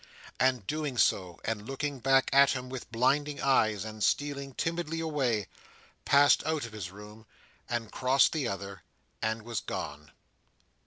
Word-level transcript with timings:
And 0.39 0.65
doing 0.65 0.97
so, 0.97 1.39
and 1.45 1.67
looking 1.67 1.99
back 1.99 2.31
at 2.33 2.53
him 2.53 2.69
with 2.69 2.91
blinded 2.91 3.39
eyes, 3.39 3.85
and 3.85 4.03
stealing 4.03 4.55
timidly 4.55 4.99
away, 4.99 5.45
passed 6.05 6.43
out 6.43 6.65
of 6.65 6.73
his 6.73 6.89
room, 6.89 7.27
and 7.69 7.91
crossed 7.91 8.31
the 8.33 8.47
other, 8.47 8.81
and 9.21 9.43
was 9.43 9.59
gone. 9.59 10.09